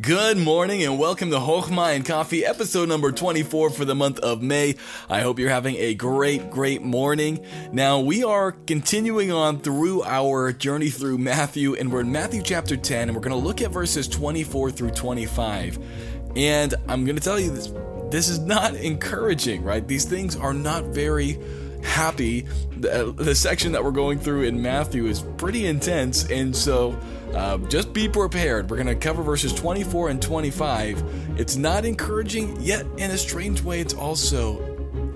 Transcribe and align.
Good 0.00 0.38
morning 0.38 0.82
and 0.82 0.98
welcome 0.98 1.30
to 1.30 1.36
Hochma 1.36 1.94
and 1.94 2.04
Coffee, 2.04 2.44
episode 2.44 2.88
number 2.88 3.12
24 3.12 3.70
for 3.70 3.84
the 3.84 3.94
month 3.94 4.18
of 4.18 4.42
May. 4.42 4.74
I 5.08 5.20
hope 5.20 5.38
you're 5.38 5.50
having 5.50 5.76
a 5.76 5.94
great, 5.94 6.50
great 6.50 6.82
morning. 6.82 7.46
Now, 7.70 8.00
we 8.00 8.24
are 8.24 8.50
continuing 8.50 9.30
on 9.30 9.60
through 9.60 10.02
our 10.02 10.52
journey 10.52 10.88
through 10.88 11.18
Matthew, 11.18 11.76
and 11.76 11.92
we're 11.92 12.00
in 12.00 12.10
Matthew 12.10 12.42
chapter 12.42 12.76
10, 12.76 13.08
and 13.08 13.14
we're 13.14 13.22
going 13.22 13.40
to 13.40 13.46
look 13.46 13.62
at 13.62 13.70
verses 13.70 14.08
24 14.08 14.72
through 14.72 14.90
25. 14.90 15.78
And 16.34 16.74
I'm 16.88 17.04
going 17.04 17.16
to 17.16 17.22
tell 17.22 17.38
you 17.38 17.50
this 17.50 17.72
this 18.10 18.28
is 18.28 18.40
not 18.40 18.74
encouraging, 18.74 19.62
right? 19.62 19.86
These 19.86 20.06
things 20.06 20.34
are 20.34 20.52
not 20.52 20.86
very 20.86 21.38
happy. 21.84 22.48
The, 22.78 23.10
uh, 23.10 23.10
the 23.12 23.34
section 23.36 23.70
that 23.72 23.84
we're 23.84 23.92
going 23.92 24.18
through 24.18 24.42
in 24.42 24.60
Matthew 24.60 25.06
is 25.06 25.22
pretty 25.36 25.66
intense, 25.66 26.28
and 26.30 26.54
so 26.54 26.98
uh, 27.34 27.58
just 27.68 27.92
be 27.92 28.08
prepared. 28.08 28.70
We're 28.70 28.76
going 28.76 28.86
to 28.86 28.94
cover 28.94 29.22
verses 29.22 29.52
24 29.52 30.10
and 30.10 30.22
25. 30.22 31.02
It's 31.38 31.56
not 31.56 31.84
encouraging, 31.84 32.60
yet 32.60 32.86
in 32.96 33.10
a 33.10 33.18
strange 33.18 33.62
way, 33.62 33.80
it's 33.80 33.94
also 33.94 34.73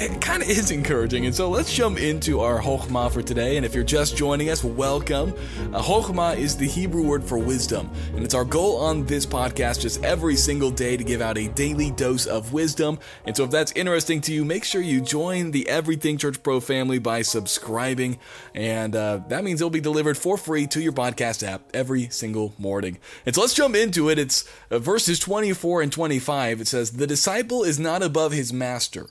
it 0.00 0.18
kind 0.18 0.42
of 0.42 0.48
is 0.48 0.70
encouraging. 0.70 1.26
And 1.26 1.34
so 1.34 1.50
let's 1.50 1.70
jump 1.70 2.00
into 2.00 2.40
our 2.40 2.58
Chokhmah 2.58 3.12
for 3.12 3.20
today. 3.20 3.58
And 3.58 3.66
if 3.66 3.74
you're 3.74 3.84
just 3.84 4.16
joining 4.16 4.48
us, 4.48 4.64
welcome. 4.64 5.34
Uh, 5.74 6.34
is 6.38 6.56
the 6.56 6.66
Hebrew 6.66 7.02
word 7.02 7.22
for 7.22 7.36
wisdom. 7.36 7.90
And 8.14 8.24
it's 8.24 8.32
our 8.32 8.46
goal 8.46 8.78
on 8.78 9.04
this 9.04 9.26
podcast 9.26 9.80
just 9.80 10.02
every 10.02 10.36
single 10.36 10.70
day 10.70 10.96
to 10.96 11.04
give 11.04 11.20
out 11.20 11.36
a 11.36 11.48
daily 11.48 11.90
dose 11.90 12.24
of 12.24 12.54
wisdom. 12.54 12.98
And 13.26 13.36
so 13.36 13.44
if 13.44 13.50
that's 13.50 13.72
interesting 13.72 14.22
to 14.22 14.32
you, 14.32 14.42
make 14.42 14.64
sure 14.64 14.80
you 14.80 15.02
join 15.02 15.50
the 15.50 15.68
Everything 15.68 16.16
Church 16.16 16.42
Pro 16.42 16.60
family 16.60 16.98
by 16.98 17.20
subscribing. 17.20 18.18
And 18.54 18.96
uh, 18.96 19.20
that 19.28 19.44
means 19.44 19.60
it'll 19.60 19.68
be 19.68 19.80
delivered 19.80 20.16
for 20.16 20.38
free 20.38 20.66
to 20.68 20.80
your 20.80 20.92
podcast 20.92 21.46
app 21.46 21.62
every 21.74 22.08
single 22.08 22.54
morning. 22.56 22.96
And 23.26 23.34
so 23.34 23.42
let's 23.42 23.54
jump 23.54 23.76
into 23.76 24.08
it. 24.08 24.18
It's 24.18 24.50
uh, 24.70 24.78
verses 24.78 25.18
24 25.18 25.82
and 25.82 25.92
25. 25.92 26.62
It 26.62 26.68
says, 26.68 26.92
The 26.92 27.06
disciple 27.06 27.64
is 27.64 27.78
not 27.78 28.02
above 28.02 28.32
his 28.32 28.50
master 28.50 29.10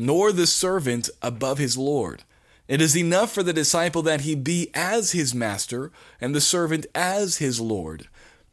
nor 0.00 0.32
the 0.32 0.46
servant 0.46 1.10
above 1.20 1.58
his 1.58 1.76
Lord. 1.76 2.24
It 2.66 2.80
is 2.80 2.96
enough 2.96 3.32
for 3.32 3.42
the 3.42 3.52
disciple 3.52 4.00
that 4.02 4.22
he 4.22 4.34
be 4.34 4.70
as 4.72 5.12
his 5.12 5.34
master, 5.34 5.92
and 6.20 6.34
the 6.34 6.40
servant 6.40 6.86
as 6.94 7.36
his 7.36 7.60
Lord. 7.60 8.08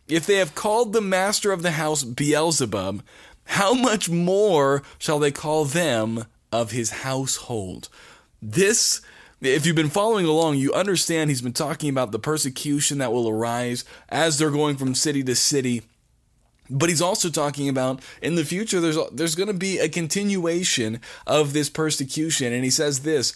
If 0.09 0.25
they 0.25 0.35
have 0.35 0.55
called 0.55 0.91
the 0.91 1.01
master 1.01 1.53
of 1.53 1.61
the 1.61 1.71
house 1.71 2.03
Beelzebub, 2.03 3.01
how 3.45 3.73
much 3.73 4.09
more 4.09 4.83
shall 4.97 5.19
they 5.19 5.31
call 5.31 5.63
them 5.63 6.25
of 6.51 6.71
his 6.71 6.89
household? 6.89 7.87
This 8.41 8.99
if 9.39 9.65
you've 9.65 9.75
been 9.75 9.89
following 9.89 10.25
along, 10.25 10.57
you 10.57 10.73
understand 10.73 11.29
he's 11.29 11.43
been 11.43 11.53
talking 11.53 11.89
about 11.89 12.11
the 12.11 12.19
persecution 12.19 12.97
that 12.97 13.13
will 13.13 13.29
arise 13.29 13.85
as 14.09 14.37
they're 14.37 14.49
going 14.49 14.77
from 14.77 14.95
city 14.95 15.23
to 15.23 15.35
city 15.35 15.83
but 16.69 16.89
he's 16.89 17.01
also 17.01 17.29
talking 17.29 17.69
about 17.69 18.01
in 18.21 18.35
the 18.35 18.45
future 18.45 18.79
there's 18.79 18.97
there's 19.11 19.35
going 19.35 19.47
to 19.47 19.53
be 19.53 19.79
a 19.79 19.89
continuation 19.89 20.99
of 21.25 21.53
this 21.53 21.69
persecution 21.69 22.53
and 22.53 22.63
he 22.63 22.69
says 22.69 23.01
this 23.01 23.33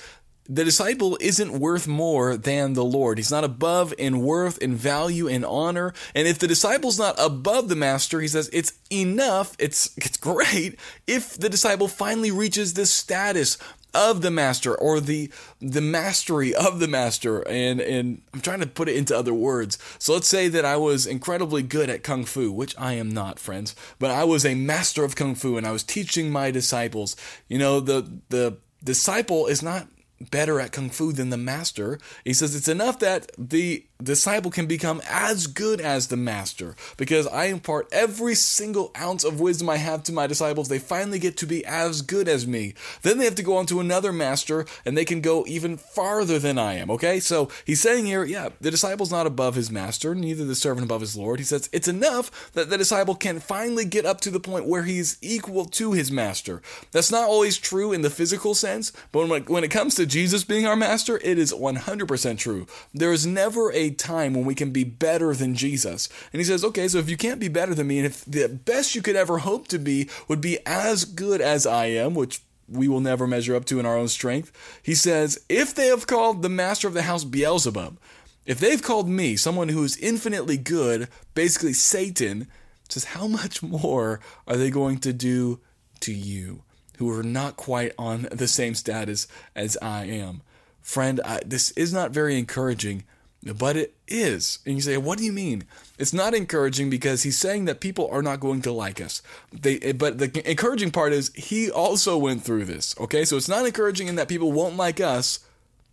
the 0.49 0.65
disciple 0.65 1.17
isn't 1.21 1.59
worth 1.59 1.87
more 1.87 2.35
than 2.35 2.73
the 2.73 2.83
Lord. 2.83 3.17
He's 3.17 3.31
not 3.31 3.43
above 3.43 3.93
in 3.97 4.21
worth, 4.21 4.57
in 4.57 4.75
value, 4.75 5.27
in 5.27 5.45
honor. 5.45 5.93
And 6.13 6.27
if 6.27 6.39
the 6.39 6.47
disciple's 6.47 6.99
not 6.99 7.15
above 7.17 7.69
the 7.69 7.75
master, 7.75 8.19
he 8.19 8.27
says 8.27 8.49
it's 8.51 8.73
enough, 8.91 9.55
it's 9.59 9.95
it's 9.97 10.17
great 10.17 10.77
if 11.07 11.37
the 11.37 11.47
disciple 11.47 11.87
finally 11.87 12.31
reaches 12.31 12.73
this 12.73 12.91
status 12.91 13.57
of 13.93 14.21
the 14.21 14.31
master 14.31 14.75
or 14.75 14.99
the 14.99 15.31
the 15.59 15.81
mastery 15.81 16.55
of 16.55 16.79
the 16.79 16.87
master 16.87 17.47
and 17.47 17.81
and 17.81 18.21
I'm 18.33 18.41
trying 18.41 18.61
to 18.61 18.67
put 18.67 18.89
it 18.89 18.95
into 18.95 19.17
other 19.17 19.33
words. 19.33 19.77
So 19.99 20.13
let's 20.13 20.27
say 20.27 20.47
that 20.47 20.65
I 20.65 20.77
was 20.77 21.05
incredibly 21.05 21.63
good 21.63 21.89
at 21.89 22.03
kung 22.03 22.25
fu, 22.25 22.51
which 22.51 22.77
I 22.77 22.93
am 22.93 23.09
not, 23.09 23.39
friends, 23.39 23.75
but 23.99 24.11
I 24.11 24.23
was 24.23 24.45
a 24.45 24.55
master 24.55 25.03
of 25.03 25.15
kung 25.15 25.35
fu 25.35 25.57
and 25.57 25.67
I 25.67 25.71
was 25.71 25.83
teaching 25.83 26.31
my 26.31 26.51
disciples. 26.51 27.15
You 27.47 27.57
know, 27.59 27.79
the 27.79 28.19
the 28.29 28.57
disciple 28.83 29.47
is 29.47 29.61
not 29.61 29.87
better 30.29 30.59
at 30.59 30.71
kung 30.71 30.89
fu 30.89 31.11
than 31.11 31.29
the 31.29 31.37
master. 31.37 31.99
He 32.23 32.33
says 32.33 32.55
it's 32.55 32.67
enough 32.67 32.99
that 32.99 33.31
the 33.37 33.85
disciple 34.03 34.51
can 34.51 34.65
become 34.65 35.01
as 35.09 35.47
good 35.47 35.81
as 35.81 36.07
the 36.07 36.17
master 36.17 36.75
because 36.97 37.27
I 37.27 37.45
impart 37.45 37.87
every 37.91 38.35
single 38.35 38.91
ounce 38.97 39.23
of 39.23 39.39
wisdom 39.39 39.69
I 39.69 39.77
have 39.77 40.03
to 40.03 40.11
my 40.11 40.27
disciples. 40.27 40.69
They 40.69 40.79
finally 40.79 41.19
get 41.19 41.37
to 41.37 41.45
be 41.45 41.65
as 41.65 42.01
good 42.01 42.27
as 42.27 42.47
me. 42.47 42.73
Then 43.01 43.17
they 43.17 43.25
have 43.25 43.35
to 43.35 43.43
go 43.43 43.57
on 43.57 43.65
to 43.67 43.79
another 43.79 44.11
master 44.11 44.65
and 44.85 44.97
they 44.97 45.05
can 45.05 45.21
go 45.21 45.45
even 45.47 45.77
farther 45.77 46.39
than 46.39 46.57
I 46.57 46.75
am. 46.75 46.89
Okay, 46.91 47.19
so 47.19 47.49
he's 47.65 47.81
saying 47.81 48.05
here, 48.05 48.23
yeah, 48.23 48.49
the 48.59 48.71
disciple's 48.71 49.11
not 49.11 49.27
above 49.27 49.55
his 49.55 49.71
master, 49.71 50.15
neither 50.15 50.45
the 50.45 50.55
servant 50.55 50.85
above 50.85 51.01
his 51.01 51.15
Lord. 51.15 51.39
He 51.39 51.45
says 51.45 51.69
it's 51.71 51.87
enough 51.87 52.51
that 52.53 52.69
the 52.69 52.77
disciple 52.77 53.15
can 53.15 53.39
finally 53.39 53.85
get 53.85 54.05
up 54.05 54.21
to 54.21 54.31
the 54.31 54.39
point 54.39 54.67
where 54.67 54.83
he's 54.83 55.17
equal 55.21 55.65
to 55.65 55.93
his 55.93 56.11
master. 56.11 56.61
That's 56.91 57.11
not 57.11 57.27
always 57.27 57.57
true 57.57 57.91
in 57.91 58.01
the 58.01 58.09
physical 58.09 58.53
sense, 58.55 58.91
but 59.11 59.27
when, 59.27 59.43
when 59.43 59.63
it 59.63 59.71
comes 59.71 59.95
to 59.95 60.05
Jesus 60.05 60.43
being 60.43 60.65
our 60.65 60.75
master, 60.75 61.17
it 61.23 61.37
is 61.37 61.53
100% 61.53 62.37
true. 62.37 62.67
There 62.93 63.13
is 63.13 63.25
never 63.25 63.71
time 63.91 64.33
when 64.33 64.45
we 64.45 64.55
can 64.55 64.71
be 64.71 64.83
better 64.83 65.33
than 65.33 65.55
Jesus. 65.55 66.09
And 66.33 66.39
he 66.39 66.45
says, 66.45 66.63
okay, 66.63 66.87
so 66.87 66.97
if 66.97 67.09
you 67.09 67.17
can't 67.17 67.39
be 67.39 67.47
better 67.47 67.73
than 67.75 67.87
me, 67.87 67.97
and 67.99 68.05
if 68.05 68.25
the 68.25 68.47
best 68.47 68.95
you 68.95 69.01
could 69.01 69.15
ever 69.15 69.39
hope 69.39 69.67
to 69.69 69.79
be 69.79 70.09
would 70.27 70.41
be 70.41 70.59
as 70.65 71.05
good 71.05 71.41
as 71.41 71.65
I 71.65 71.85
am, 71.85 72.13
which 72.15 72.41
we 72.67 72.87
will 72.87 73.01
never 73.01 73.27
measure 73.27 73.55
up 73.55 73.65
to 73.65 73.79
in 73.79 73.85
our 73.85 73.97
own 73.97 74.07
strength, 74.07 74.51
he 74.81 74.95
says, 74.95 75.43
if 75.49 75.75
they 75.75 75.87
have 75.87 76.07
called 76.07 76.41
the 76.41 76.49
master 76.49 76.87
of 76.87 76.93
the 76.93 77.03
house 77.03 77.23
Beelzebub, 77.23 77.97
if 78.45 78.59
they've 78.59 78.81
called 78.81 79.07
me, 79.07 79.35
someone 79.35 79.69
who 79.69 79.83
is 79.83 79.97
infinitely 79.97 80.57
good, 80.57 81.07
basically 81.35 81.73
Satan, 81.73 82.47
says, 82.89 83.05
how 83.05 83.27
much 83.27 83.61
more 83.61 84.19
are 84.47 84.57
they 84.57 84.69
going 84.69 84.97
to 84.99 85.13
do 85.13 85.59
to 86.01 86.13
you, 86.13 86.63
who 86.97 87.09
are 87.11 87.23
not 87.23 87.55
quite 87.55 87.93
on 87.97 88.27
the 88.31 88.47
same 88.47 88.73
status 88.73 89.27
as 89.55 89.77
I 89.81 90.05
am? 90.05 90.41
Friend, 90.81 91.21
I, 91.23 91.41
this 91.45 91.71
is 91.71 91.93
not 91.93 92.11
very 92.11 92.39
encouraging 92.39 93.03
but 93.43 93.75
it 93.75 93.95
is. 94.07 94.59
And 94.65 94.75
you 94.75 94.81
say, 94.81 94.97
what 94.97 95.17
do 95.17 95.23
you 95.23 95.31
mean? 95.31 95.63
It's 95.97 96.13
not 96.13 96.33
encouraging 96.33 96.89
because 96.89 97.23
he's 97.23 97.37
saying 97.37 97.65
that 97.65 97.79
people 97.79 98.07
are 98.11 98.21
not 98.21 98.39
going 98.39 98.61
to 98.63 98.71
like 98.71 99.01
us. 99.01 99.21
They, 99.51 99.79
eh, 99.79 99.93
but 99.93 100.19
the 100.19 100.49
encouraging 100.49 100.91
part 100.91 101.13
is 101.13 101.33
he 101.33 101.71
also 101.71 102.17
went 102.17 102.43
through 102.43 102.65
this. 102.65 102.95
Okay, 102.99 103.25
so 103.25 103.37
it's 103.37 103.49
not 103.49 103.65
encouraging 103.65 104.07
in 104.07 104.15
that 104.15 104.27
people 104.27 104.51
won't 104.51 104.77
like 104.77 104.99
us, 104.99 105.39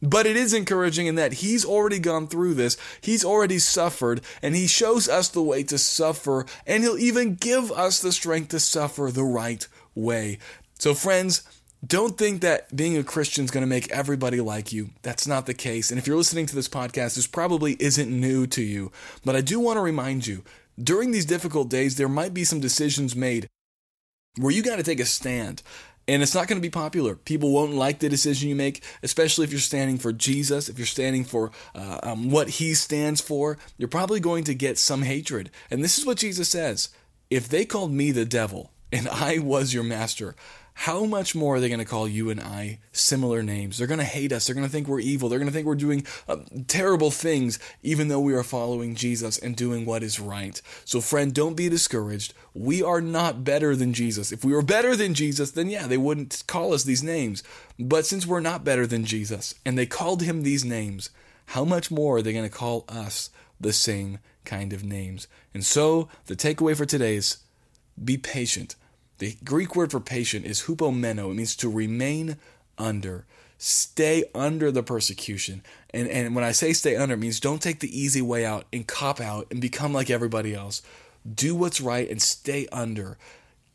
but 0.03 0.26
it 0.26 0.36
is 0.36 0.54
encouraging 0.54 1.06
in 1.06 1.14
that 1.16 1.34
he's 1.34 1.64
already 1.64 1.98
gone 1.98 2.28
through 2.28 2.54
this. 2.54 2.76
He's 3.00 3.25
already 3.25 3.59
suffered, 3.59 4.20
and 4.42 4.54
he 4.54 4.66
shows 4.66 5.09
us 5.09 5.28
the 5.28 5.42
way 5.42 5.62
to 5.65 5.78
suffer, 5.78 6.47
and 6.66 6.82
he'll 6.82 6.98
even 6.98 7.34
give 7.34 7.72
us 7.72 8.00
the 8.00 8.12
strength 8.12 8.48
to 8.50 8.60
suffer 8.60 9.10
the 9.10 9.25
right 9.25 9.66
way. 9.94 10.38
So, 10.78 10.94
friends, 10.94 11.42
don't 11.87 12.19
think 12.19 12.41
that 12.41 12.75
being 12.75 12.97
a 12.97 13.05
Christian 13.05 13.44
is 13.44 13.50
going 13.50 13.62
to 13.62 13.69
make 13.69 13.91
everybody 13.91 14.41
like 14.41 14.72
you. 14.72 14.91
That's 15.03 15.27
not 15.27 15.47
the 15.47 15.55
case. 15.55 15.91
And 15.91 15.99
if 15.99 16.06
you're 16.06 16.16
listening 16.16 16.47
to 16.47 16.55
this 16.55 16.69
podcast, 16.69 17.15
this 17.15 17.27
probably 17.27 17.77
isn't 17.78 18.11
new 18.11 18.47
to 18.49 18.62
you. 18.62 18.91
But 19.25 19.37
I 19.37 19.41
do 19.41 19.61
want 19.61 19.77
to 19.77 19.83
remind 19.83 20.27
you 20.27 20.43
during 20.83 21.11
these 21.11 21.27
difficult 21.27 21.69
days, 21.69 21.97
there 21.97 22.09
might 22.09 22.34
be 22.34 22.44
some 22.44 22.61
decisions 22.61 23.16
made 23.16 23.49
where 24.37 24.53
you 24.53 24.62
got 24.62 24.77
to 24.77 24.83
take 24.83 25.00
a 25.00 25.05
stand. 25.05 25.62
And 26.06 26.22
it's 26.22 26.34
not 26.34 26.49
going 26.49 26.56
to 26.56 26.66
be 26.66 26.71
popular. 26.71 27.15
People 27.15 27.53
won't 27.53 27.75
like 27.75 27.99
the 27.99 28.09
decision 28.09 28.49
you 28.49 28.56
make, 28.56 28.83
especially 29.03 29.45
if 29.45 29.50
you're 29.50 29.60
standing 29.60 29.99
for 29.99 30.10
Jesus, 30.10 30.69
if 30.69 30.78
you're 30.78 30.87
standing 30.87 31.22
for 31.22 31.50
uh, 31.75 32.00
um, 32.03 32.31
what 32.31 32.49
he 32.49 32.72
stands 32.72 33.21
for. 33.21 33.59
You're 33.77 33.89
probably 33.89 34.19
going 34.19 34.45
to 34.45 34.55
get 34.55 34.78
some 34.78 35.03
hatred. 35.03 35.50
And 35.71 35.84
this 35.84 35.99
is 35.99 36.06
what 36.06 36.16
Jesus 36.16 36.49
says 36.49 36.89
If 37.28 37.49
they 37.49 37.66
called 37.66 37.93
me 37.93 38.10
the 38.10 38.25
devil 38.25 38.72
and 38.91 39.06
I 39.09 39.39
was 39.39 39.75
your 39.75 39.84
master, 39.84 40.34
how 40.83 41.05
much 41.05 41.34
more 41.34 41.56
are 41.56 41.61
they 41.61 41.69
going 41.69 41.81
to 41.81 41.84
call 41.84 42.06
you 42.06 42.31
and 42.31 42.41
I 42.41 42.78
similar 42.93 43.43
names? 43.43 43.77
They're 43.77 43.89
going 43.89 43.99
to 43.99 44.05
hate 44.05 44.31
us. 44.31 44.47
They're 44.47 44.55
going 44.55 44.66
to 44.66 44.71
think 44.71 44.87
we're 44.87 45.00
evil. 45.00 45.28
They're 45.28 45.41
going 45.41 45.50
to 45.50 45.53
think 45.53 45.66
we're 45.66 45.75
doing 45.75 46.06
uh, 46.28 46.37
terrible 46.69 47.11
things, 47.11 47.59
even 47.83 48.06
though 48.06 48.21
we 48.21 48.33
are 48.33 48.44
following 48.44 48.94
Jesus 48.94 49.39
and 49.39 49.56
doing 49.56 49.84
what 49.84 50.05
is 50.05 50.21
right. 50.21 50.62
So, 50.84 51.00
friend, 51.00 51.34
don't 51.34 51.56
be 51.56 51.69
discouraged. 51.69 52.33
We 52.55 52.81
are 52.81 53.01
not 53.01 53.42
better 53.42 53.75
than 53.75 53.92
Jesus. 53.92 54.30
If 54.30 54.45
we 54.45 54.53
were 54.53 54.63
better 54.63 54.95
than 54.95 55.15
Jesus, 55.15 55.51
then 55.51 55.69
yeah, 55.69 55.89
they 55.89 55.97
wouldn't 55.97 56.45
call 56.47 56.72
us 56.72 56.84
these 56.84 57.03
names. 57.03 57.42
But 57.77 58.07
since 58.07 58.24
we're 58.24 58.39
not 58.39 58.63
better 58.63 58.86
than 58.86 59.04
Jesus 59.04 59.57
and 59.66 59.77
they 59.77 59.84
called 59.84 60.22
him 60.22 60.45
these 60.45 60.65
names, 60.65 61.10
how 61.47 61.65
much 61.65 61.91
more 61.91 62.19
are 62.19 62.22
they 62.22 62.33
going 62.33 62.48
to 62.48 62.57
call 62.57 62.84
us 62.89 63.31
the 63.60 63.72
same 63.72 64.21
kind 64.45 64.72
of 64.72 64.84
names? 64.84 65.27
And 65.53 65.65
so, 65.65 66.09
the 66.27 66.36
takeaway 66.36 66.77
for 66.77 66.86
today 66.86 67.16
is 67.16 67.39
be 68.03 68.16
patient 68.16 68.77
the 69.18 69.36
Greek 69.44 69.76
word 69.76 69.91
for 69.91 70.00
patient 70.00 70.47
is 70.47 70.62
hupomeno. 70.62 71.30
It 71.30 71.34
means 71.34 71.56
to 71.56 71.68
remain 71.68 72.36
under, 72.76 73.26
stay 73.59 74.24
under 74.34 74.70
the 74.70 74.82
persecution. 74.82 75.62
And, 75.91 76.09
and 76.09 76.34
when 76.34 76.44
I 76.44 76.53
say 76.53 76.72
stay 76.72 76.97
under, 76.97 77.15
it 77.15 77.18
means 77.18 77.41
don't 77.41 77.62
take 77.62 77.80
the 77.80 78.00
easy 78.00 78.22
way 78.22 78.47
out 78.47 78.66
and 78.72 78.86
cop 78.86 79.20
out 79.20 79.48
and 79.50 79.60
become 79.60 79.92
like 79.92 80.10
everybody 80.10 80.54
else. 80.54 80.82
Do 81.28 81.54
what's 81.54 81.80
right 81.80 82.09
and 82.09 82.22
stay 82.22 82.68
under. 82.70 83.18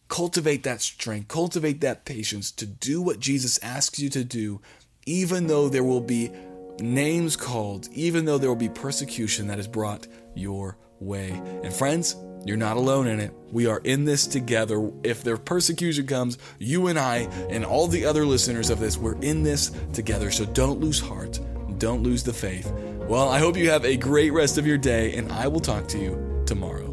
Cultivate 0.07 0.63
that 0.63 0.81
strength, 0.81 1.27
cultivate 1.27 1.81
that 1.81 2.05
patience 2.05 2.51
to 2.51 2.65
do 2.65 3.01
what 3.01 3.19
Jesus 3.19 3.59
asks 3.63 3.99
you 3.99 4.09
to 4.09 4.23
do, 4.23 4.61
even 5.05 5.47
though 5.47 5.69
there 5.69 5.83
will 5.83 6.01
be 6.01 6.31
names 6.79 7.35
called, 7.35 7.87
even 7.93 8.25
though 8.25 8.37
there 8.37 8.49
will 8.49 8.55
be 8.55 8.69
persecution 8.69 9.47
that 9.47 9.59
is 9.59 9.67
brought 9.67 10.07
your 10.35 10.77
way. 10.99 11.31
And 11.63 11.73
friends, 11.73 12.15
You're 12.45 12.57
not 12.57 12.77
alone 12.77 13.07
in 13.07 13.19
it. 13.19 13.33
We 13.51 13.67
are 13.67 13.79
in 13.83 14.03
this 14.05 14.27
together. 14.27 14.91
If 15.03 15.23
their 15.23 15.37
persecution 15.37 16.07
comes, 16.07 16.37
you 16.59 16.87
and 16.87 16.99
I 16.99 17.19
and 17.49 17.63
all 17.63 17.87
the 17.87 18.05
other 18.05 18.25
listeners 18.25 18.69
of 18.69 18.79
this, 18.79 18.97
we're 18.97 19.19
in 19.21 19.43
this 19.43 19.71
together. 19.93 20.29
So 20.29 20.45
don't 20.45 20.79
lose 20.79 20.99
heart. 20.99 21.39
Don't 21.77 22.03
lose 22.03 22.23
the 22.23 22.33
faith. 22.33 22.71
Well, 23.07 23.29
I 23.29 23.39
hope 23.39 23.57
you 23.57 23.69
have 23.69 23.85
a 23.85 23.97
great 23.97 24.31
rest 24.31 24.57
of 24.57 24.67
your 24.67 24.77
day, 24.77 25.15
and 25.15 25.31
I 25.31 25.47
will 25.47 25.59
talk 25.59 25.87
to 25.89 25.97
you 25.97 26.43
tomorrow. 26.45 26.92